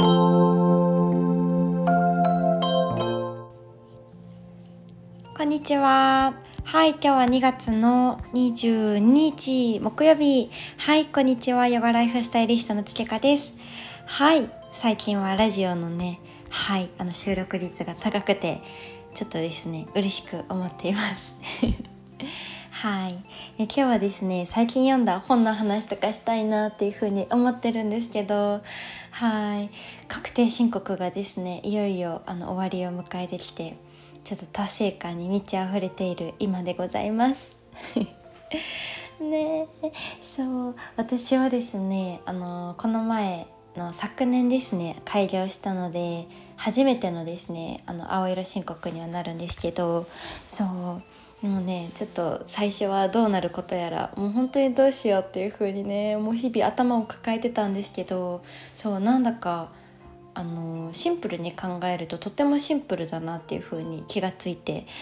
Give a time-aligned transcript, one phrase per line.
[0.00, 0.06] こ
[5.42, 6.32] んにちは。
[6.64, 10.50] はい、今日は2月の22日木曜日。
[10.78, 11.68] はい、こんにちは。
[11.68, 13.52] ヨガライフスタイリストのつけかです。
[14.06, 18.62] はい、最近はラジオのね、はい、あの収録率が高くて、
[19.14, 21.34] ちょっとですね、嬉しく思っています。
[22.80, 23.12] はい、
[23.58, 28.62] え今日はですね最近読んだ本の話とかしたいなっていうふうに思ってるんですけど
[29.10, 29.70] はい。
[30.08, 33.76] 確定申告がですねいよいよあの終わりを迎えてきて
[34.24, 37.54] ちょっと達成感に満ち溢れている今でございます。
[39.20, 39.66] ね
[40.22, 40.74] そう。
[40.96, 46.26] 私はですねあのこの前の昨年ですね開業したので
[46.56, 50.06] 初めてのですねあの青色申告にはなるんですけど
[50.46, 51.02] そう。
[51.42, 58.42] もうねちょっと最初はどうなることやらもう本当にどうしようっていう風にねもう日々頭を抱えてたんですけど
[58.74, 59.72] そうなんだか
[60.34, 64.86] あのシンプルに考えるととてもシンプルだなっていう風に気がついて。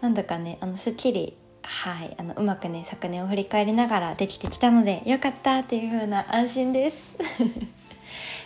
[0.00, 7.16] なんだかねあのすっきりはいあのうまくね昨年を振り返りながらできてきたのでよかったっていう風な安心です。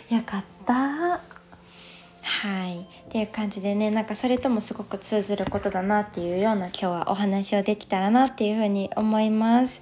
[0.09, 1.38] よかった
[2.29, 2.81] はい。
[2.81, 9.81] っていう感じでねなんかそれともすごく通ずることだなっていうような今日はお話をできたらなっていうふうに思います。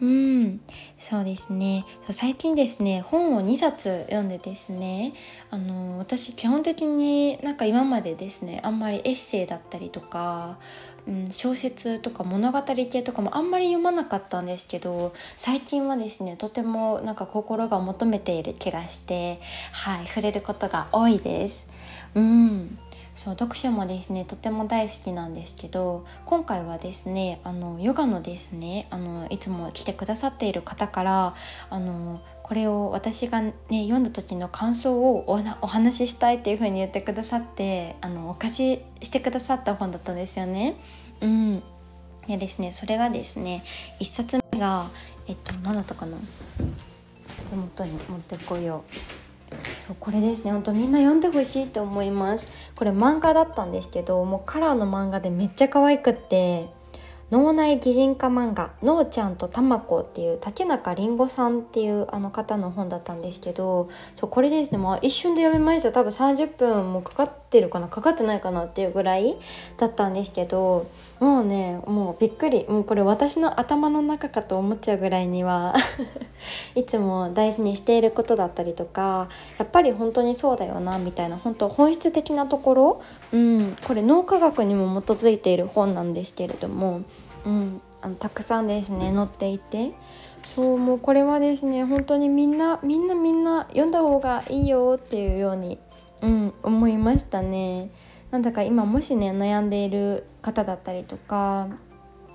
[0.00, 0.60] うん。
[0.98, 1.84] そうですね。
[2.08, 5.12] 最近ですね本を2冊読んでですね
[5.50, 10.58] あの私基本的になんか今までですねあんまりエッセイだったりとか、
[11.06, 19.40] うん、小説とか物語系とかもあんまり読まなかったんですけど最近はですねとてもなんか心が求めている気がして
[19.72, 21.71] はい触れることが多いです。
[22.14, 22.78] うん
[23.22, 31.34] そう読書もですねとても大好きなんですけど今回はですねあのヨガのですねあのいつも来てくださっている方から
[31.70, 40.74] あのこれを私がね読んだ時の感想をお話ししたいっていう風に言ってくださってあのお貸ししてくださった本だったんですよね。
[41.20, 41.62] うん、
[42.26, 43.62] でですねそれがですね
[44.00, 44.90] 1冊目が
[45.28, 46.16] えっと何だったかな？
[47.48, 49.11] 手元に持ってこよう。
[49.86, 50.52] そうこれですね。
[50.52, 52.46] ほんとみんな読んでほしいと思います。
[52.76, 56.68] これ漫画だったんですけどもうカラーの漫画でめっちゃ可愛くって
[57.32, 65.90] 脳内擬人化漫画「のーちゃんとたまこ」っていう竹中りんごさんっていうあの方の本だったんですけどそうこれですね、まあ、一瞬で読みました。
[65.92, 67.88] 多分30分もかかってるかな。
[67.88, 69.36] かかってないかなっていうぐらい
[69.78, 70.86] だったんですけど
[71.22, 72.66] もうねもうびっくり。
[72.68, 75.72] もうこれ私の頭の中かと思っちゃうぐらいには。
[76.74, 87.02] いつも大事にしていることだったりとかやっぱり本当にそうだよなみたいな本当本質的なところ、うん、これ脳科学にも基づいている本なんですけれども。
[87.46, 89.92] うん、あのたくさんですね載っていて。
[90.42, 95.78] そうもうこれはですね本当にみんなみんなみんな読んだ方がいいよっていうように、
[96.20, 97.90] うん、思いましたね。
[98.32, 101.68] なんだか今もしね悩んでいる方だったりとか、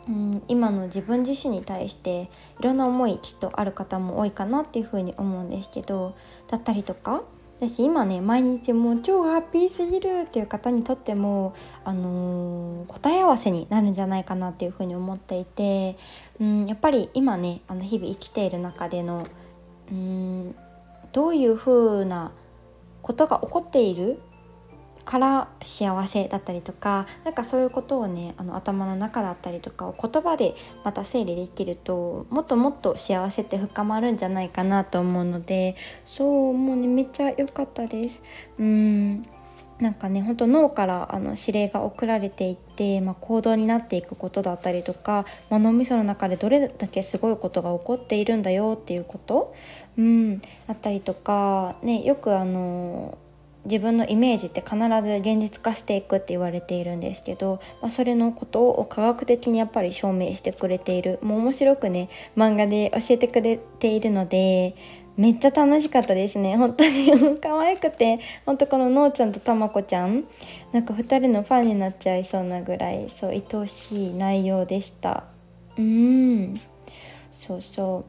[0.08, 6.16] うん、今の自分自身に対していろんな思いきっとある方も多いかなっていうふうに思うんですけど
[6.48, 7.24] だったりとか
[7.60, 15.98] 私今ね毎日もう超ハッピーすぎるっていう方にとっても、あのー、答え合わせになるんじゃないかなっていうふうに思っていて、
[16.40, 19.26] うん、やっぱり今ねあの日々生きている中での、
[19.92, 20.56] うん、
[21.12, 22.32] どういうふうな
[23.02, 24.20] ことが起こっている
[25.08, 30.54] から幸せだったりとか何かそういうことをねあの頭の中だったりとかを言葉で
[30.84, 38.22] また整理できるともっともっと幸せって深まるんじゃないかなと思うのでそうもうねめっちゃ良かったです。
[38.60, 39.26] うん
[39.80, 49.54] なんかね本当脳からあの指令が送られていって、まあ、行動になっていくことだったりとか、まあ、脳みその中でどれだけすごいことが起こっているんだよっていうこと、
[49.96, 53.20] うん、だったりとか、ね、よくあの
[53.68, 61.20] 自分のイメージって必ず現実化していくって言われているんですけど、まあ、それのことを科学的にやっぱり証明してくれている。
[61.22, 64.76] もう面白くね漫画で教えてくれているので
[65.18, 66.56] めっちゃ楽しかったですね。
[66.56, 67.12] 本当に。
[67.42, 68.20] 可愛くて。
[68.46, 70.26] 本当こののーちゃんとたまこちゃん。
[70.72, 75.26] なんか2人のファンになっちゃいそうなぐらいそう愛おしい内容でした。
[75.78, 76.56] うん。
[77.32, 78.06] そうそ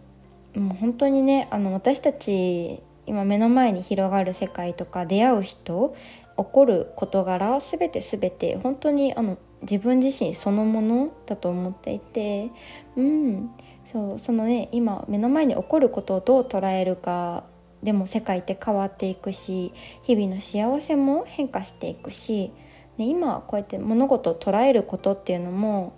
[0.55, 0.61] う。
[0.61, 5.97] もう本当にねあの私たち今目の前に広がる世界とか出会う人
[6.37, 12.51] 起こる事柄全て全て本当にあの自分自身そのものだと思っていて
[12.97, 13.51] うん
[13.91, 17.45] そうそのね今目の前に起こることをどう捉えるか
[17.83, 19.73] でも世界って変わっていくし
[20.03, 22.53] 日々の幸せも変化していくし、
[22.99, 25.98] ね、今こうやって物事を捉えることっていうのも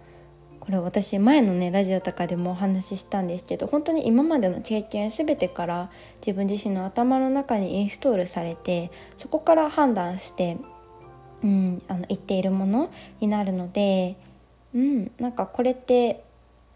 [0.71, 5.91] これ私前のねラジオとかでもお話ししたんですけど本当に今までの経験全てから
[6.25, 10.59] 自分自身の頭の中にインストールされてそこから判断して、
[11.43, 14.17] うん、あの言っているものになるので、
[14.73, 16.23] うん、なんかこれって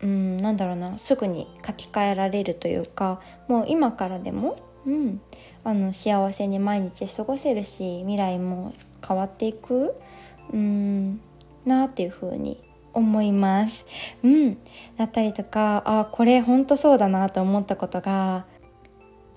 [0.02, 5.20] うん、なんだろうなすぐに書き換えられるというかもう今からでも、うん、
[5.62, 8.74] あの幸せに毎日過ごせるし未来も
[9.06, 9.94] 変わっていく、
[10.52, 11.20] うん、
[11.64, 12.60] なっていう風に
[12.94, 13.84] 思います。
[14.22, 14.58] うん、
[14.96, 18.46] だったりとかあこれほんとそうだなと思ったことが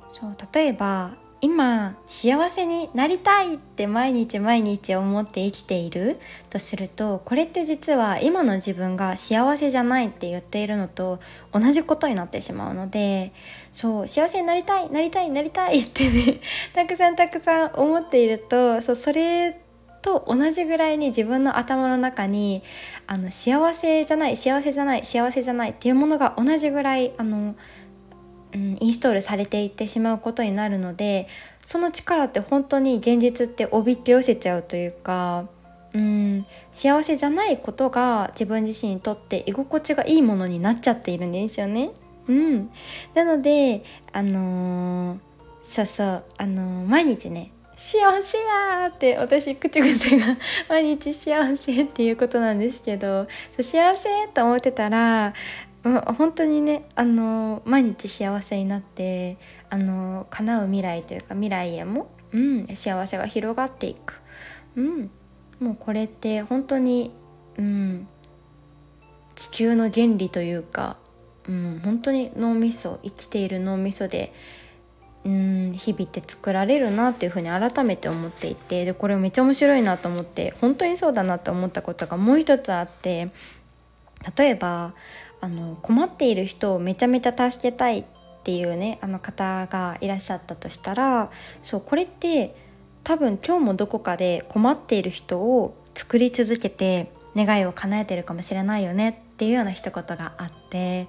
[0.10, 6.20] そう例えば今幸せになりたいって毎日毎日思って生きている
[6.50, 11.20] とするとこれって実は今の自分が幸せじゃないって言っているのと
[11.54, 13.34] 同じことになってしまうので
[13.72, 16.42] そう幸せになりたいなりたいなりたいってね
[16.74, 19.62] たくさんたくさん思っているとそうそれ
[20.08, 22.64] と同じぐらいに自分の頭の中に
[23.08, 27.56] あの幸せじゃない幸せじゃない幸せじゃないっていうものが同じぐらいあの
[28.54, 31.28] うん、インストールされていってしまうことになるので
[31.66, 35.50] その力って本当に現実っておびって寄せちゃうというか、
[35.94, 41.92] うん、幸せじゃないことが自分自身にとって居心地がいいものになっちゃっているんですよね。
[42.30, 42.70] うん、
[43.14, 43.84] なので
[44.14, 45.20] あのー、
[45.68, 50.36] そうそうあのー、毎日ね幸せやって私口癖が
[50.68, 55.36] 毎日幸せっていうことなんですけど幸せと思ってたら
[55.84, 59.38] 本当にねあの毎日幸せになって
[59.70, 64.20] あの叶う未来というか未来へも、うん、幸せが広がっていく、
[64.76, 65.12] うん、
[65.60, 67.12] もうこれって本当に、
[67.58, 68.08] うん、
[69.36, 70.98] 地球の原理というか、
[71.48, 74.34] うん、本当に脳みそ生きている脳みそで、
[75.26, 83.30] うん、日々って作られるなっていうふうに改めて思っていてでこれめっちゃ面白いなと思って本当にそうだなと思ったことがもう一つあって
[84.38, 84.94] 例えば
[85.42, 88.04] あの困っている人をめちゃめちゃ助けたいっ
[88.44, 91.30] ていうねあの方がいらっしゃったとしたら
[91.62, 92.56] そうこれって
[93.04, 101.08] 多分今日もどこかで困っている人を作り続けて願いを叶えてるかもしれないよねっていうような一言があって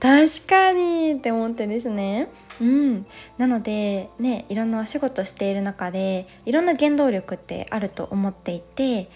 [0.00, 2.28] 確かにって思ってですね。
[2.60, 3.06] うん。
[3.38, 9.08] なのでねいろんなお仕事している中でいろんな原動力ってあると思っていて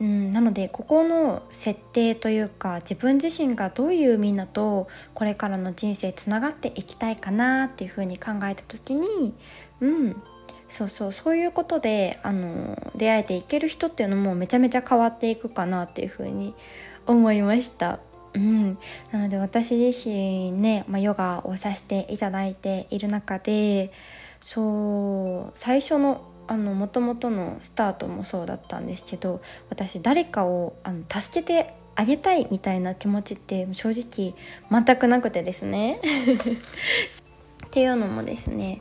[0.00, 9.34] うん、なのでここの設定というか自分自身がどういうみんなとこれからの人生つながっていきたいかなっていうふうに考えた時に
[9.80, 10.22] うん。
[10.68, 11.12] そうそう。
[11.12, 16.54] そういうことであの出会えていける人っていうのもめちゃめちゃ変わっていくかなっていうふうに
[17.06, 17.98] 思いました。
[18.34, 18.78] うん、
[19.10, 23.92] なので私自身ね、まあ、ヨガをさせていただいている中で
[24.40, 34.34] そう最初のあの元々のスタートもそうだったんですけど私誰かをあの助けてあげたいみたいな気持ちって正直
[34.84, 36.00] 全くなくてですね
[37.66, 38.80] っていうのもですね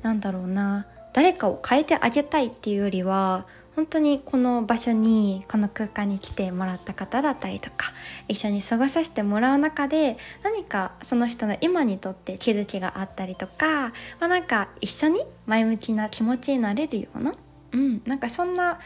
[0.00, 3.44] 何だろうな誰かを変えてあげたいっていうよりは
[3.80, 7.92] 本当にこの場所にこの空間に来てもらった方だったりとか
[8.28, 17.32] 一緒に過ごさせてもらう中で何かその人の今にとって気づきがあったりとか、まあ、なんか一緒に前向きな気持ちになれるような、
[17.72, 18.80] うん、なんかそんな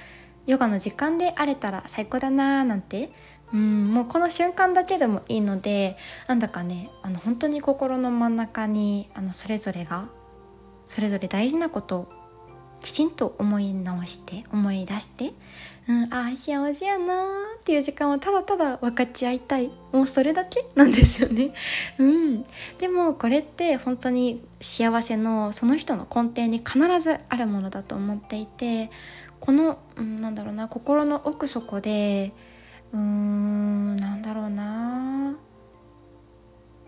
[0.47, 3.11] ヨガの時間であれたら最高だなーなんて
[3.53, 5.97] うん、もうこの瞬間だけでもいいので
[6.29, 10.07] なんだかねあの本当に心の真ん中にあのそれぞれが
[10.87, 12.09] それぞれ大事なこと
[12.85, 15.33] きちんと思い直して思い出して、
[15.89, 21.55] うん、ああ幸せやなーっていう時間をただただ分かち合いたいもうそれだけなんですよね。
[21.97, 22.45] うん、
[22.77, 28.91] でもこれって本当に幸せのその人の根底に必ずあるものだと思っていて
[29.41, 32.35] この、うん、なんだろうな心の奥底で
[32.93, 35.37] うーんなんだろうな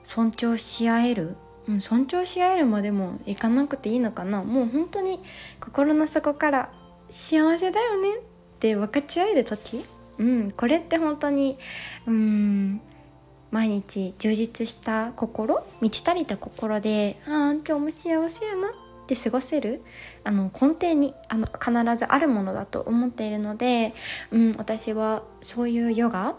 [0.04, 1.36] 尊重し合える
[1.68, 4.42] うん、尊重し合えるまでもいかなくていいのかな。
[4.42, 5.20] もう本当に
[5.60, 6.70] 心の底から
[7.08, 8.20] 幸せだよねっ
[8.58, 9.84] て分かち合える時、
[10.18, 11.58] うん、これって本当に
[12.06, 12.80] うん
[13.50, 18.72] 毎日充実した心満ち足りた心でああ今日も幸せやなっ
[19.06, 19.82] て過ごせる。
[20.24, 23.94] あの根底にあの必ずあるものだと思っているので、
[24.32, 26.34] うん、私はそういうヨガ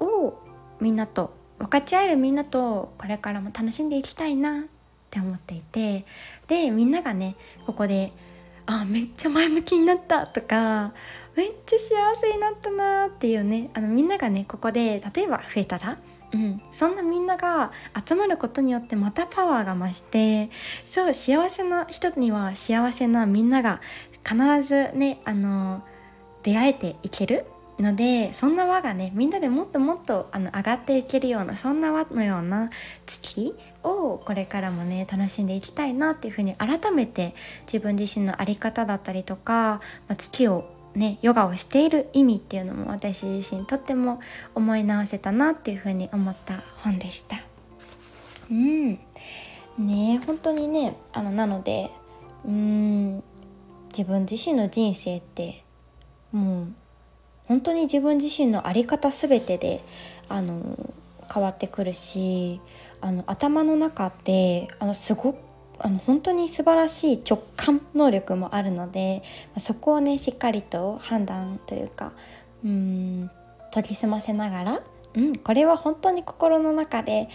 [0.00, 0.38] を
[0.80, 4.62] みんなと分かち合えるみんなとこれからも楽しんでいきたいなっ
[5.10, 6.04] て思っていて
[6.48, 7.36] でみんながね
[7.66, 8.12] ここで
[8.66, 10.92] 「あめっちゃ前向きになった」とか
[11.36, 15.98] 「めっちゃ幸せになったな」っていうねあのみんながねここで例えば増えたら
[16.32, 17.70] うん、そんなみんなが
[18.06, 20.50] 集まることによってまたパワーが増して
[20.84, 23.80] そう幸せな人には幸せなみんなが
[24.24, 25.82] 必ずねあの
[26.42, 27.46] 出会えていける
[27.78, 32.70] のでそんな輪がねみんなでもっともっとあの上がっていけるようなそんな輪のような
[33.06, 37.34] 月をこれからもね楽しんでいきたいなっていうふうに改めて
[37.66, 40.64] 自分自身の在り方だったりとか、まあ、月を
[40.94, 44.20] ねヨガをしている意味っていうのも私自身とっても
[44.54, 47.36] 思い直せたなっていうふうに思った本でした。
[48.50, 48.98] うん
[49.78, 51.90] ね本当にねあのなので
[52.46, 53.22] うん
[53.88, 55.64] 自分自身の人生って
[56.32, 56.66] もう
[57.48, 59.80] 本当に自分自身の在り方全てで
[60.28, 60.94] あの
[61.32, 62.60] 変わってくるし
[63.00, 65.46] あの頭の中ってあのすごく
[65.78, 69.22] あの本当に素晴らしい直感能力もあるので
[69.58, 72.12] そこをねしっかりと判断というか
[72.64, 73.30] うん
[73.70, 74.82] 研ぎ澄ませながら、
[75.14, 77.28] うん、これは本当に心の中で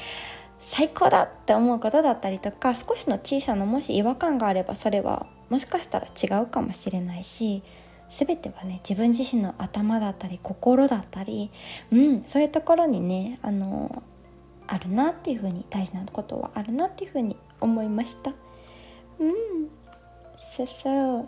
[0.60, 7.64] 最高だって思うことだったりとか少しの小さなもし違和感があればそれはもしかしたら違うかもしれないし
[8.12, 11.50] 全てはね自分自身の頭だったり心だったり、
[11.92, 14.04] うん、そういうところにねあの
[14.68, 18.34] あるなっていうふうに大事なことはあるなっていうふうに思いました。
[19.20, 19.34] うん、
[20.56, 21.28] そうそう。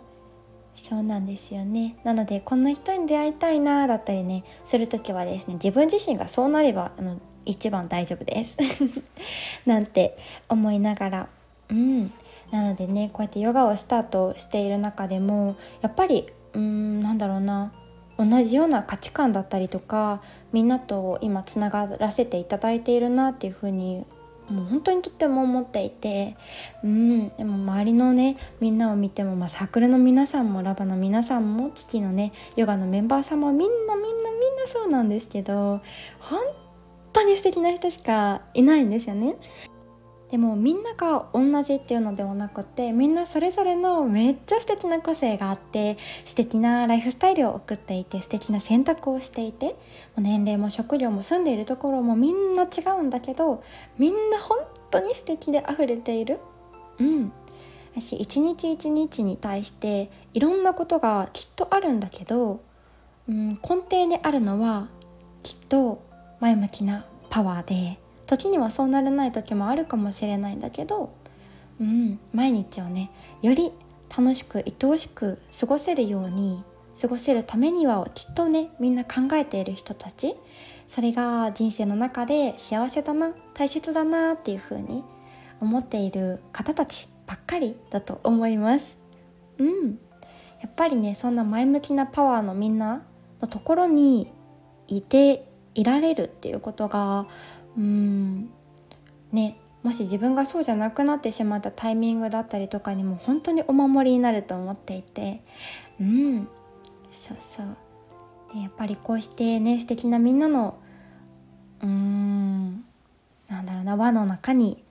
[0.76, 1.96] そうなんですよね。
[2.04, 8.58] なのでこんな人に出会いたいなだったりねする時はですね自分自身がそうなればあの一番大丈夫です。
[9.64, 11.28] なんて思いながら。
[11.70, 12.12] うん。
[12.50, 17.72] なのでねこうやってヨガをスタートしている中でもやっぱりうーんなんだろうな
[18.18, 24.04] 同じような価値観だったりとかみんなと今つながらせていただいているなっていうふうに
[24.48, 26.36] もう本当にとっても思っていて
[26.82, 35.80] うんでも周りのねみんなを見ても、まあ、サークルの皆さんもラバの皆さんも月のねヨガのメンバーさんもみんなみんなみんなそうなんですけど
[36.20, 36.40] 本
[37.12, 39.36] 当に素敵な人しかいないんですよね。
[40.30, 49.76] でもみんなが同じっていうのではなくてみんなそれぞれのめっちゃ素敵な個性があって素敵なライフスタイルを送っていて素敵な選択をしていて
[50.16, 53.62] 年齢も職業も住んでいるところもみんな違うんだけど
[53.98, 54.58] みんな本
[54.90, 56.40] 当に素敵で溢れている。
[56.98, 57.32] うん
[57.96, 62.60] 私一日一日に対していろんなことがきっとあるんだけど、
[63.28, 64.88] うん、根底にあるのは
[65.44, 66.02] きっと
[66.40, 71.12] 前向きなパワーで時にはそうなれない時もあるかもしれないんだけど、
[71.80, 73.10] うん、毎日をね
[73.42, 73.72] より
[74.16, 76.62] 楽しく愛おしく過ごせるように
[77.00, 80.36] 過ごせるためにはきっとねみんな考えている人たち
[80.86, 85.02] それが人生の中で幸せだな大切だなっていう風に
[85.60, 88.98] 思っている方たちばっかりだと思います。
[89.58, 89.98] うん、
[90.60, 93.02] やっぱりねそんな前向きなパワーのみんな
[93.40, 94.30] のところに
[94.86, 97.26] いていられるっていうことが
[97.76, 98.50] うん。
[99.32, 105.42] ねもし自分がそうじゃなくなってしまったタイミングだったりとかにも本当にお守りになると思っていて。
[106.00, 106.48] うん。
[107.12, 107.66] そうそう。
[108.54, 110.78] でやっぱりこうしてね素敵なみんなの
[111.82, 112.84] うーん
[113.48, 114.82] なんだろうな輪の中に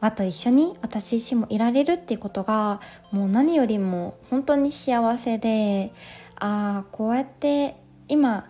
[0.00, 2.80] 輪と一緒に私自身もいられるっていうことが
[3.12, 5.92] もう何よりも本当に幸せで
[6.36, 7.76] ああこうやって
[8.08, 8.46] 今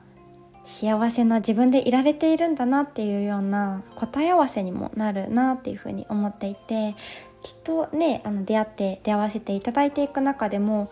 [0.67, 6.97] 幸せな自分でいられているんだなっていうような答え合わせにもなるなっていうふうに思っていて
[7.43, 10.91] きっとねあの出会って出会わせていただいていく中でも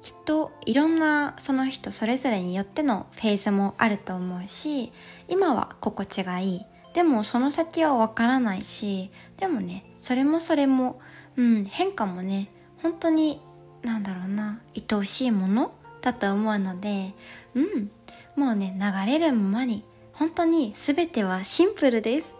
[0.00, 4.92] きっといろんなその人それぞれによってのフェーズもあると思うし
[5.28, 6.66] 今は心地がいい。
[6.94, 10.98] でもその先はわからないしでもねそれもそれも、
[11.36, 12.48] うん、変化もね
[12.82, 13.42] 本当に
[13.82, 17.12] なんだろうな愛おしいものだと思うので
[17.54, 17.90] うん
[18.36, 22.34] もうね流れるままに本当に全てはシンプルです。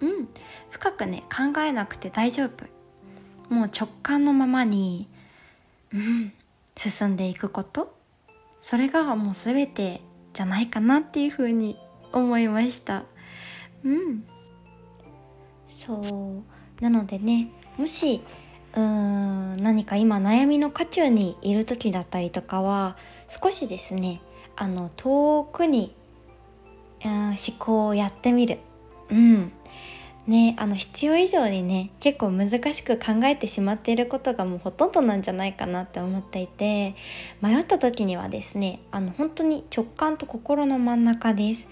[0.00, 0.28] うん。
[0.70, 2.64] 深くね考えなくて大丈夫。
[3.52, 5.08] もう直感のままに
[5.92, 6.32] うん
[6.76, 7.94] 進んでいくこと。
[8.60, 10.00] それがもう全て
[10.32, 11.76] じゃないかなっていうふうに
[12.12, 13.04] 思いました。
[13.84, 14.24] うん。
[15.68, 16.44] そ
[16.78, 16.82] う。
[16.82, 18.22] なのでねもし
[18.74, 22.96] うーん何か今悩みの渦中にいる時だったりとかは
[23.28, 24.20] 少しですね
[24.62, 25.92] あの遠くに、
[27.04, 28.58] うん、思考をやってみる。
[29.10, 29.52] うん
[30.28, 36.94] ね、あの必要以上にね結構難しく考えてしまっていることがもうほとんどなんじゃないかなって思っていて
[37.40, 41.66] 迷った時にはですねあの本当に直感と心の真ん中です。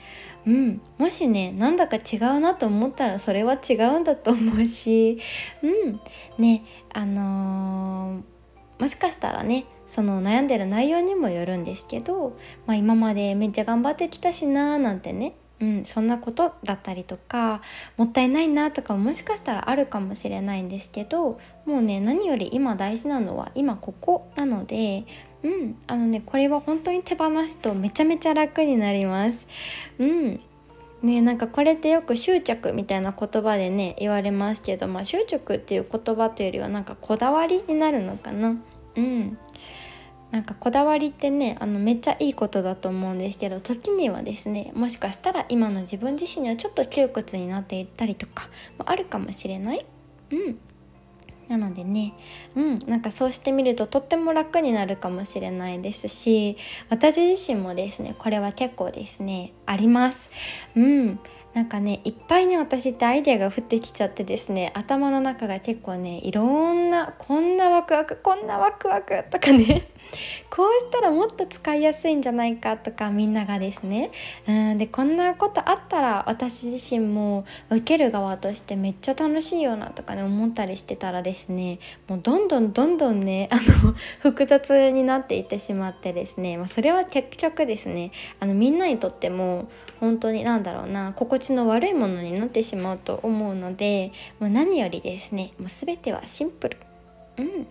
[0.44, 5.20] うん、もしねなんだか違うなと思ったらそれは違うんだと思うし、
[5.62, 6.00] うん、
[6.36, 17.60] ねあのー、もしかしたらねその悩んでる内容にもよるんですけど、まあ、今までめっちゃ頑張ってきたしなーなんてねうん、そんなことだったりとか
[17.98, 25.04] もったいないなとかもしかしたらあるかもしれないんですけどもうね何より今大事なのは今ここなので、
[25.42, 29.46] うんあのねこれは本当に手放すとめちゃめちゃ楽になります。
[29.98, 30.40] うん。
[31.02, 38.56] ねなんかこれってよく執着みたいな言葉でね言われますけど、まあ、執着っていう言葉というよりはなんかこだわりになるのかな。
[38.96, 39.38] うん。
[40.30, 49.84] なんかこだわりってねあのめっちゃいいことだと思うんですけど時にはですねもしかしたら今の自分自身にはちょっと窮屈になっていったりとかもあるかもしれない？
[50.30, 50.58] うん。
[51.48, 52.14] なのでね
[52.54, 56.56] うんなんかそうしてみるととっても楽になるかもしれないですし
[56.90, 60.30] 私自身もですねこれは結構ですねあります。
[60.76, 61.18] うん。
[61.54, 69.88] なんかねいっぱいね私ってアイデアが降ってきちゃってですね頭の中が結構ねいろんなこんなワクワクこんなワクワクとかね
[70.48, 74.10] こうしたらもっと使いやすいんじゃないかとかみんながですね。
[74.46, 89.68] うんでこんなことあったら私自身も受ける側としてめっちゃ楽しいよなとかね思ったりしてたらですねもうどんどんどんどんねあの 複雑になっていってしまってですね、まあ、それは結局ですねあのみんなにとっても
[90.00, 96.76] 本当に何だろうな心地の悪いものになってしまうと思うのでもう何よりですねもう全てはシンプル。
[97.38, 97.66] うん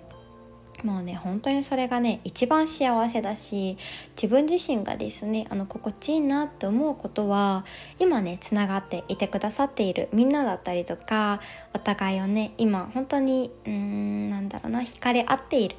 [0.83, 3.77] もうね本当にそれがね一番幸せだし
[4.15, 7.65] 自分自身がですねあの心地いいなって思うことは
[7.99, 11.41] 今ねつながっていてくださっているみんなだったりとか
[11.73, 15.75] お互いをね今本当にうーんなんだろうな惹かれ合っている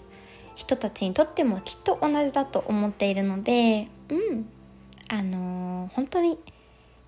[0.55, 4.47] 人たちにとってもきっと同じだと思っているのでうん
[5.13, 6.39] あのー、本当に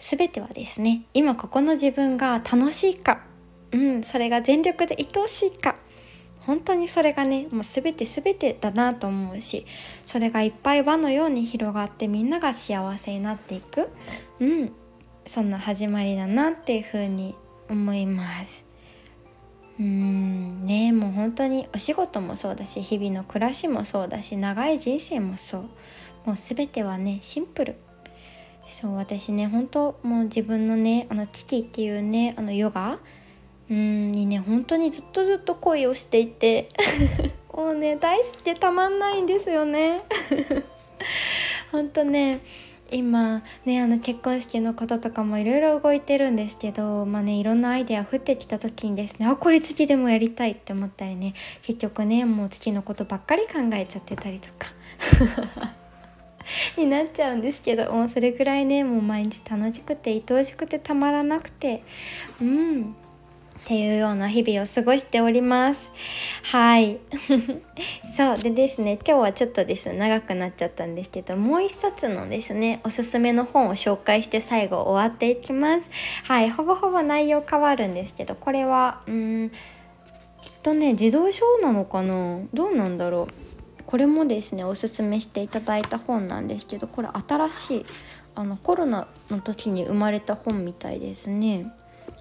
[0.00, 3.22] 全てはですね今ここの自分が楽しいか
[3.70, 5.76] うんそれが全力で愛おしいか
[6.40, 9.64] 本当にそれがねもう全て全てだなと思うし
[10.04, 13.88] それがいっぱい輪のように広がってみんなが幸せになっていく
[14.40, 14.72] うん
[15.28, 17.36] そんな始まりだなっていうふうに
[17.70, 18.64] 思います。
[19.78, 25.60] うんねもう本当にお仕事もそうだし日々の暮らしもそうだし長い人生もそう。
[26.24, 27.76] もう全てはねシンプル。
[28.80, 32.98] そう私ね本当もう自分のねあの月っていうねあのヨガ
[33.70, 36.68] うんにね本当にずっとずっと恋をしていて
[37.52, 39.98] もうね大好きでたまんないんですよね。
[41.70, 42.40] 本当ね
[42.90, 54.72] 今ねあの結婚式のこととかもいろいろ動いてるんですけどまあねいろんなアイデア降ってきた時にですねあこれ月でもやりたいって思ったりね結局ねもう月のことばっかり考えちゃってたりとか。
[56.76, 61.82] になっちゃうんですけどもうそれぐらいねもう毎日楽しくて愛おしくてたまらなくて
[62.40, 62.94] うん
[63.62, 65.92] っていうような日々を過ごしております。
[66.42, 66.98] はい。
[68.16, 75.88] そうでですね、今日はちょっとですね、長くなっちゃったんですけど、もう一冊のですね、おすすめの本を紹介して最後終わっていきます。
[76.24, 79.50] はい、ほぼほぼ内容変わるんですけど、これは、うん、
[80.40, 82.40] きっとね、自動書なのかな？
[82.52, 83.41] どうなんだろう？
[83.92, 87.86] これもですね、おすすめしていただいた本なんですけど、これ新しい、
[88.34, 91.70] あの、コロナの時に生まれた本みたいですね。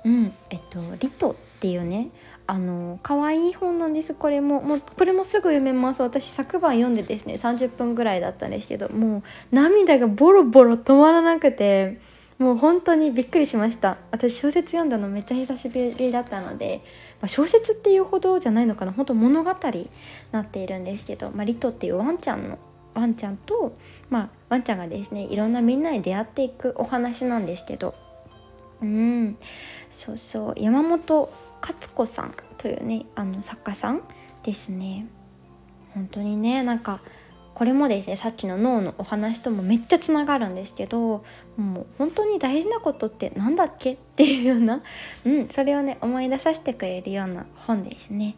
[0.04, 2.10] うんえっと「リト」っていうね
[2.48, 4.14] あの可愛い本なんです。
[4.14, 6.02] これももうこれもすぐ読めます。
[6.02, 9.24] 私昨晩読んでですね30分ぐらいだったんですけどもう
[9.56, 12.00] 涙がボロボロ止まらなくて
[12.40, 13.98] もう本当にびっくりしました。
[14.10, 16.82] 私小説読んだのめっちゃ久しぶりだったので、
[17.22, 18.92] まあ、小説っていうほどじゃないのかな。
[18.92, 19.90] 本当物語に
[20.32, 22.58] なっているんですけど、まあ、リトっていうワンちゃんの
[22.94, 23.78] ワンちゃんと、
[24.10, 27.96] まあ、ワンちゃんがですねいろんなみんなに出会っていくお話なんですけど。
[28.82, 29.38] うん。
[29.90, 30.54] そうそう。
[30.58, 31.32] 山本
[31.62, 34.02] 勝子さんというねあの作家さん
[34.44, 35.06] ですね。
[35.94, 37.02] 本当にねなんか
[37.62, 41.24] これもですねさっきの脳のお話ともめっちゃつながるんですけど
[41.58, 44.82] もう本当に大事なことって何だっけっていうような、
[45.26, 48.36] うん、それをね思い出させてくれるような本ですね。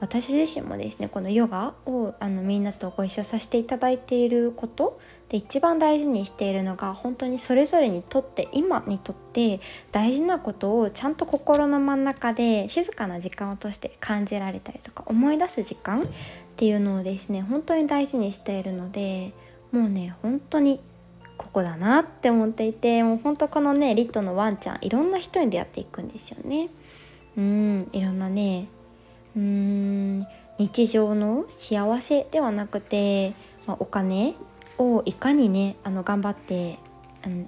[0.00, 9.60] 私自身もですねこのヨガをあのみんなとご一緒させていただいていることで一番大事にしているのが本当にそれぞれにとって今にとって
[9.92, 16.08] 大事なことをちゃんと心の真ん中で静かな時間を通して感じられたりとか思い出す時間
[16.60, 19.32] っていうのをですね本当に大事にしているので
[19.72, 20.78] もうね本当に
[21.38, 26.68] ここだなって思っていてもう本当このねリットのワンちゃんいろんな人に出会っていくんですよね。
[27.38, 28.68] うんいろんなね
[29.34, 30.26] うーん
[30.58, 33.30] 日常の幸せではなくて、
[33.66, 34.34] まあ、お金
[34.76, 36.78] をいかにねあの頑張って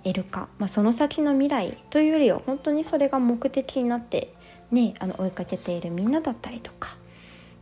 [0.05, 4.33] 得るか、まあ、その先の未来というよりは本当にそれが目的になって
[4.70, 6.96] ねあの追いかけているみんなだったりとか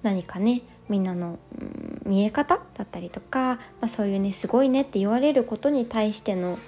[0.05, 6.59] 何かねみんなの、うん、見え方だったりとか、まあ、そういうねすごいねって言われることに対しての、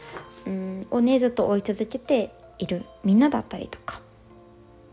[0.46, 4.00] うん、をねずっと追い続けているみんなだったりとか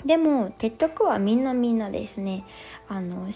[0.04, 2.44] でも結局はみんなみんなですね
[2.88, 3.28] あの、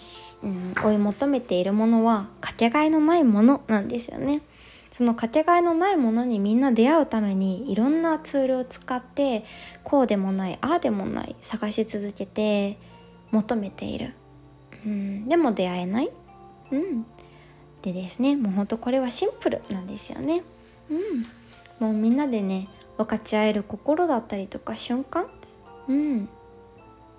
[0.42, 4.42] うん、追い求めているものは価けがえのないものなんですよね。
[4.90, 9.44] そのかけがえのないものにみんな出会うためにいろんなツールを使って
[9.82, 12.78] こうでもないああでもない探し続けて
[13.32, 14.14] 求めている、
[14.84, 16.10] うん、でも出会えない、
[16.70, 17.06] うん、
[17.82, 20.42] でですねもうほんとこれはシンプルなんですよね、
[20.90, 25.26] うん、もうみんなでね分かち合える心だったりとか瞬間、
[25.88, 26.28] うん、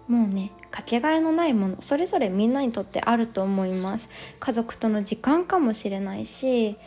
[0.07, 4.09] もうねかけがえのないものそれぞれみんなにとってあると思います。
[4.39, 6.77] 家族との時間かもしれないし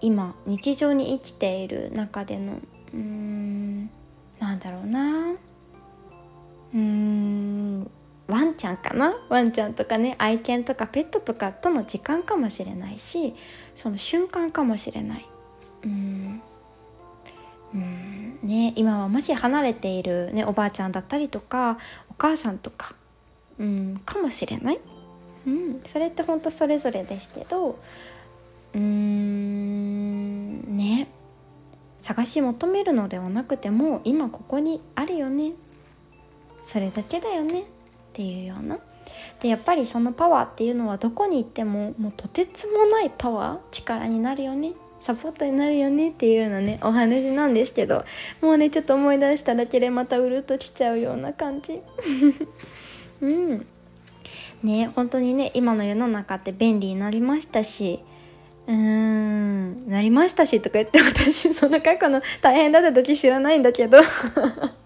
[0.00, 2.54] 今日常に生きている中での
[2.92, 3.90] うーん
[4.38, 5.32] なんだろうな。
[6.74, 7.90] うーん。
[8.30, 9.14] ワンちゃんかな？
[9.28, 13.34] ワンちゃんとかね愛犬とかペットとかとの時間かもしれないし
[13.74, 15.26] その瞬間かもしれない。
[15.84, 16.42] うん。
[17.74, 18.38] うん。
[18.42, 21.78] ね今はもし離れている、ね、おばあちゃんだったりとか
[22.10, 22.94] お母さんとか
[23.58, 24.80] うんかもしれない、
[25.46, 27.78] うん、それって本当それぞれですけど
[28.74, 31.08] うーんね。
[31.98, 35.52] 探し求めるのではなくても今ここにあるよね。
[36.64, 37.64] それだけだよね。
[38.20, 38.78] っていうような。
[39.40, 44.72] でやっぱりそのパワーっていうのはどこに行ってももうとてつもないパワー力になるよね。
[45.00, 48.04] サポートになるよねっていうようなねお話なんですけど
[48.42, 51.80] もうねちょっと思い出しただけでまたうるっときちゃうような感じ。
[53.22, 53.66] うん。
[54.62, 58.00] ね本当にね今の世の中って便利になりましたし
[58.66, 64.00] うーんなりましたしとか言って私その過去の大変だった時知らないんだけど。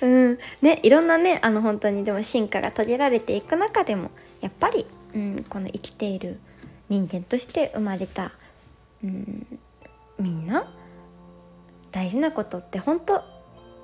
[0.00, 0.38] うん。
[0.62, 6.38] ねいろんなねあの本当にでも進化が遂げられていく中でもやっぱり、うん、この生きている
[6.88, 8.32] 人間として生まれた、
[9.02, 9.46] うん、
[10.18, 10.70] みんな
[11.92, 13.22] 大事なことって本当、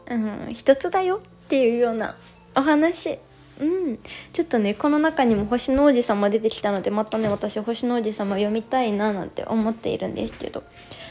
[0.08, 2.16] うん、一つだよっていうような
[2.54, 3.18] お話
[3.60, 3.98] うん。
[4.32, 10.62] ちょっとねこの中にも星の王子様出てきたのでまたね私星の王子様読みたいななんて思っているんですけど。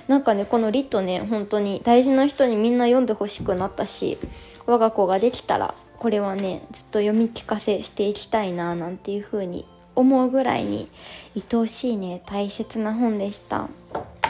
[0.09, 4.17] なんかねこのリトね本当に大事な人にみんな読んでほしくなったし
[4.65, 10.89] 我が子ができたらこれはねずっと読み聞かせしていきたいななんていう風に思うぐらいに
[11.35, 13.67] 愛おしいね大切な本でした。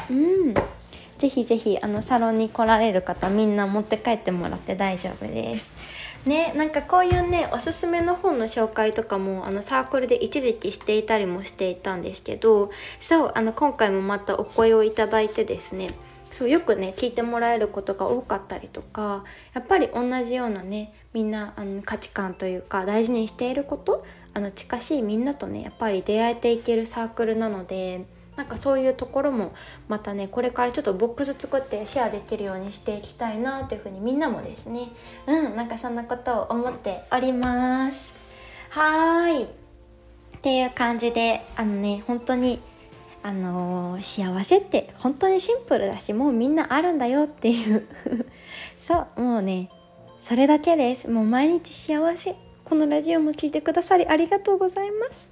[0.09, 0.53] うん。
[1.17, 5.71] ぜひぜひあのサロンに来られる方みんな持って帰ってもらって大丈夫です。
[6.25, 15.91] ねなんかこういうねおすすめの本の紹介とかもあのサークルで一時期していたりもしていたんですけどそうあの今回もまたお声をいただいてですね
[16.31, 28.05] そうよくね聞いてもらえることが多かったりとかやっぱり同じようなねみんなあの価値観というか大事にしていることあの近しいみんなとねやっぱり出会えていけるサークルなので
[28.39, 29.51] なんかそういうところも
[29.89, 34.87] またねこれからちょっとボックス作ってシェアできるようにしていきたいなというふうにみんなもですね。
[35.27, 38.13] うんなんかそんなことを思っております。
[38.69, 39.43] はーい。
[39.43, 39.47] っ
[40.41, 42.61] ていう感じであのね本当に
[43.23, 47.89] あのー、幸せって本当にシンプルだしもうみんなあるんだよっていう。
[48.77, 49.69] そうもうね
[50.17, 51.09] それだけです。
[51.09, 52.37] もう毎日幸せ。
[52.63, 55.27] このラジオも聞いてくださりありがとうございます。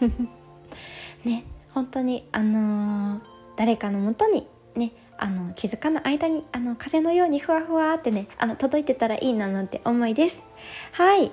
[1.22, 1.44] ね。
[1.76, 3.20] 本当にあのー、
[3.58, 10.42] 誰かのもとにねあの気づかぬ間にあの風のようにふわふわってねあの届いてたらいいななんて思いです。
[10.92, 11.30] はい。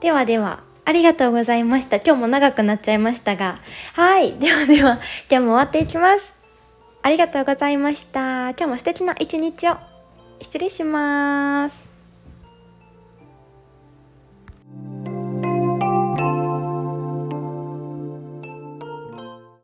[0.00, 1.98] ではではありがとうございました。
[1.98, 3.60] 今日も長くなっちゃいましたが。
[3.92, 4.36] はい。
[4.36, 4.98] ではでは
[5.30, 6.34] 今日も終わっていきます。
[7.02, 8.50] ありがとうございました。
[8.50, 9.76] 今日も素敵な一日を。
[10.40, 11.94] 失礼します。